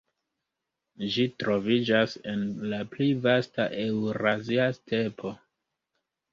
[1.15, 5.39] Ĝi troviĝas en la pli vasta Eŭrazia Stepo.